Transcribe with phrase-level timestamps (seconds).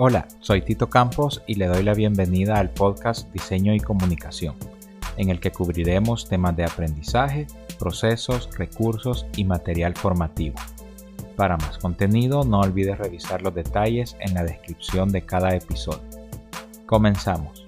[0.00, 4.54] Hola, soy Tito Campos y le doy la bienvenida al podcast Diseño y Comunicación,
[5.16, 7.48] en el que cubriremos temas de aprendizaje,
[7.80, 10.54] procesos, recursos y material formativo.
[11.34, 16.08] Para más contenido no olvides revisar los detalles en la descripción de cada episodio.
[16.86, 17.66] Comenzamos.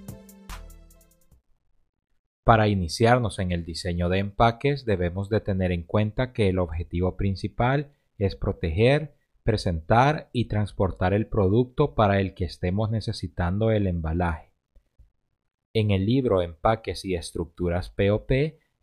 [2.45, 7.17] Para iniciarnos en el diseño de empaques debemos de tener en cuenta que el objetivo
[7.17, 14.53] principal es proteger, presentar y transportar el producto para el que estemos necesitando el embalaje.
[15.73, 18.31] En el libro Empaques y Estructuras POP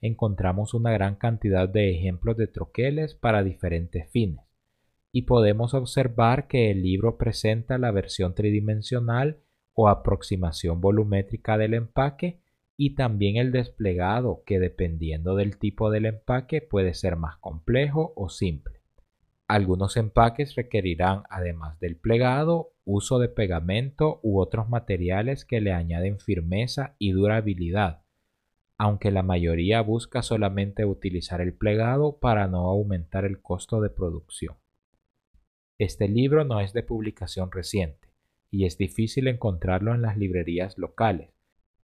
[0.01, 4.45] encontramos una gran cantidad de ejemplos de troqueles para diferentes fines,
[5.11, 9.39] y podemos observar que el libro presenta la versión tridimensional
[9.73, 12.39] o aproximación volumétrica del empaque
[12.77, 18.29] y también el desplegado que dependiendo del tipo del empaque puede ser más complejo o
[18.29, 18.76] simple.
[19.47, 26.19] Algunos empaques requerirán, además del plegado, uso de pegamento u otros materiales que le añaden
[26.19, 28.03] firmeza y durabilidad,
[28.77, 34.57] aunque la mayoría busca solamente utilizar el plegado para no aumentar el costo de producción.
[35.77, 38.09] Este libro no es de publicación reciente
[38.51, 41.29] y es difícil encontrarlo en las librerías locales.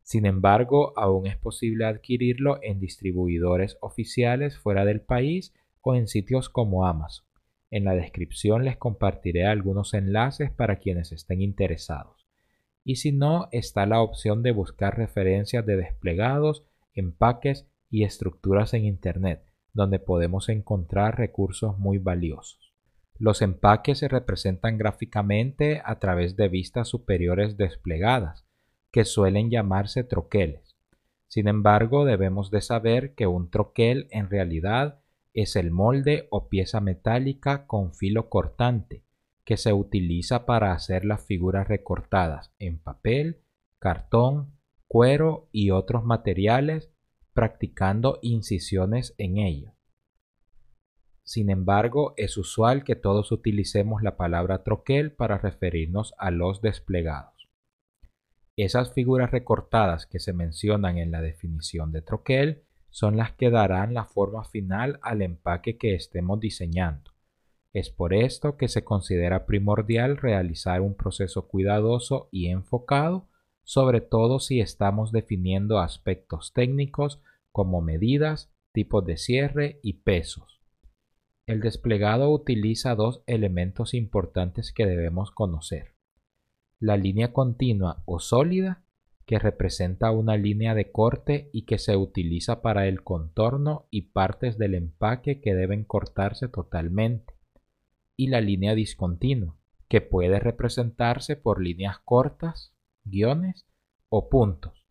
[0.02, 6.50] Sin embargo, aún es posible adquirirlo en distribuidores oficiales fuera del país o en sitios
[6.50, 7.33] como Amazon.
[7.74, 12.28] En la descripción les compartiré algunos enlaces para quienes estén interesados.
[12.84, 18.86] Y si no, está la opción de buscar referencias de desplegados, empaques y estructuras en
[18.86, 19.44] Internet,
[19.74, 22.76] donde podemos encontrar recursos muy valiosos.
[23.18, 28.46] Los empaques se representan gráficamente a través de vistas superiores desplegadas,
[28.92, 30.76] que suelen llamarse troqueles.
[31.28, 35.00] Sin embargo, debemos de saber que un troquel en realidad
[35.34, 39.04] es el molde o pieza metálica con filo cortante
[39.44, 43.42] que se utiliza para hacer las figuras recortadas en papel,
[43.80, 46.92] cartón, cuero y otros materiales
[47.34, 49.74] practicando incisiones en ello.
[51.24, 57.50] Sin embargo, es usual que todos utilicemos la palabra troquel para referirnos a los desplegados.
[58.56, 63.96] Esas figuras recortadas que se mencionan en la definición de troquel son las que darán
[63.96, 67.12] la forma final al empaque que estemos diseñando.
[67.74, 73.28] Es por esto que se considera primordial realizar un proceso cuidadoso y enfocado,
[73.64, 77.20] sobre todo si estamos definiendo aspectos técnicos
[77.52, 80.62] como medidas, tipos de cierre y pesos.
[81.48, 85.96] El desplegado utiliza dos elementos importantes que debemos conocer.
[86.80, 88.83] La línea continua o sólida
[89.26, 94.58] que representa una línea de corte y que se utiliza para el contorno y partes
[94.58, 97.34] del empaque que deben cortarse totalmente,
[98.18, 99.58] y la línea discontinua,
[99.88, 102.74] que puede representarse por líneas cortas,
[103.04, 103.66] guiones
[104.10, 104.88] o puntos,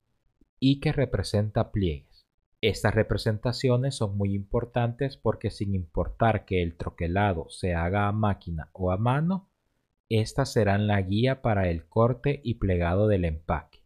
[0.59, 2.27] y que representa pliegues.
[2.61, 8.71] Estas representaciones son muy importantes porque sin importar que el troquelado se haga a máquina
[8.73, 9.51] o a mano,
[10.09, 13.82] estas serán la guía para el corte y plegado del empaque.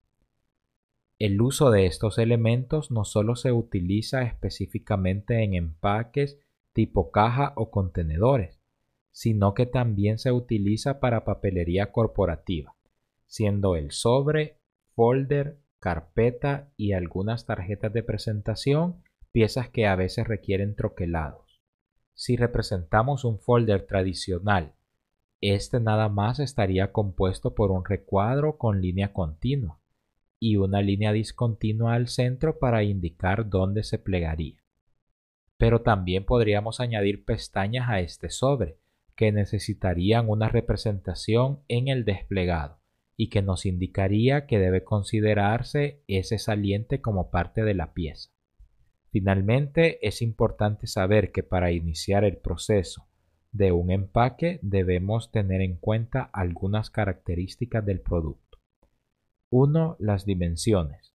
[1.19, 6.39] El uso de estos elementos no solo se utiliza específicamente en empaques
[6.75, 8.61] tipo caja o contenedores,
[9.13, 12.77] sino que también se utiliza para papelería corporativa,
[13.25, 14.59] siendo el sobre,
[14.95, 19.03] folder, carpeta y algunas tarjetas de presentación
[19.33, 21.63] piezas que a veces requieren troquelados.
[22.13, 24.75] Si representamos un folder tradicional,
[25.41, 29.81] este nada más estaría compuesto por un recuadro con línea continua
[30.39, 34.63] y una línea discontinua al centro para indicar dónde se plegaría.
[35.57, 38.79] Pero también podríamos añadir pestañas a este sobre,
[39.15, 42.79] que necesitarían una representación en el desplegado
[43.17, 48.31] y que nos indicaría que debe considerarse ese saliente como parte de la pieza.
[49.11, 53.09] Finalmente, es importante saber que para iniciar el proceso
[53.53, 58.46] de un empaque debemos tener en cuenta algunas características del producto.
[59.51, 59.97] 1.
[60.01, 61.15] Las dimensiones.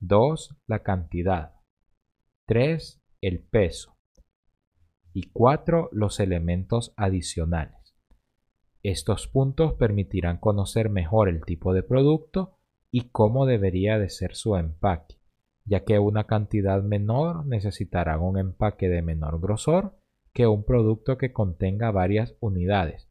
[0.00, 0.56] 2.
[0.66, 1.52] La cantidad.
[2.46, 3.02] 3.
[3.20, 3.98] El peso.
[5.12, 5.90] Y 4.
[5.92, 7.94] Los elementos adicionales.
[8.82, 12.56] Estos puntos permitirán conocer mejor el tipo de producto
[12.90, 15.20] y cómo debería de ser su empaque,
[15.66, 19.98] ya que una cantidad menor necesitará un empaque de menor grosor
[20.32, 23.10] que un producto que contenga varias unidades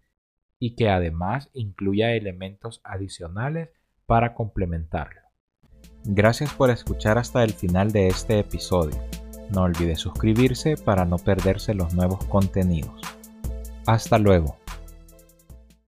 [0.59, 3.69] y que además incluya elementos adicionales
[4.11, 5.21] para complementarlo.
[6.03, 8.99] Gracias por escuchar hasta el final de este episodio.
[9.51, 12.99] No olvide suscribirse para no perderse los nuevos contenidos.
[13.85, 14.57] Hasta luego.